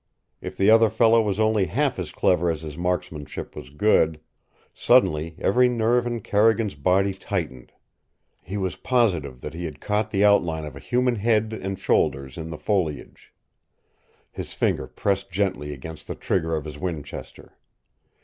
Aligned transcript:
If 0.41 0.57
the 0.57 0.71
other 0.71 0.89
fellow 0.89 1.21
was 1.21 1.39
only 1.39 1.65
half 1.67 1.99
as 1.99 2.11
clever 2.11 2.49
as 2.49 2.63
his 2.63 2.75
marksmanship 2.75 3.55
was 3.55 3.69
good 3.69 4.19
Suddenly 4.73 5.35
every 5.37 5.69
nerve 5.69 6.07
in 6.07 6.21
Carrigan's 6.21 6.73
body 6.73 7.13
tightened. 7.13 7.71
He 8.41 8.57
was 8.57 8.75
positive 8.77 9.41
that 9.41 9.53
he 9.53 9.65
had 9.65 9.79
caught 9.79 10.09
the 10.09 10.25
outline 10.25 10.65
of 10.65 10.75
a 10.75 10.79
human 10.79 11.17
head 11.17 11.53
and 11.53 11.77
shoulders 11.77 12.35
in 12.35 12.49
the 12.49 12.57
foliage. 12.57 13.31
His 14.31 14.53
finger 14.55 14.87
pressed 14.87 15.29
gently 15.29 15.71
against 15.71 16.07
the 16.07 16.15
trigger 16.15 16.55
of 16.55 16.65
his 16.65 16.79
Winchester. 16.79 17.59